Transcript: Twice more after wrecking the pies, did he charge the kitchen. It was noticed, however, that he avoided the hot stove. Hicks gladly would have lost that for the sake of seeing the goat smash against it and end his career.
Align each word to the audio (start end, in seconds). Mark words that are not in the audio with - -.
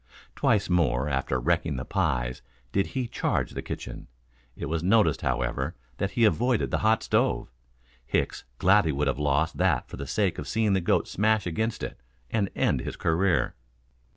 Twice 0.35 0.67
more 0.67 1.07
after 1.07 1.39
wrecking 1.39 1.75
the 1.75 1.85
pies, 1.85 2.41
did 2.71 2.87
he 2.97 3.07
charge 3.07 3.51
the 3.51 3.61
kitchen. 3.61 4.07
It 4.55 4.65
was 4.65 4.81
noticed, 4.81 5.21
however, 5.21 5.75
that 5.97 6.09
he 6.17 6.25
avoided 6.25 6.71
the 6.71 6.79
hot 6.79 7.03
stove. 7.03 7.51
Hicks 8.07 8.43
gladly 8.57 8.93
would 8.93 9.05
have 9.07 9.19
lost 9.19 9.57
that 9.57 9.87
for 9.87 9.97
the 9.97 10.07
sake 10.07 10.39
of 10.39 10.47
seeing 10.47 10.73
the 10.73 10.81
goat 10.81 11.07
smash 11.07 11.45
against 11.45 11.83
it 11.83 11.99
and 12.31 12.49
end 12.55 12.79
his 12.79 12.95
career. 12.95 13.53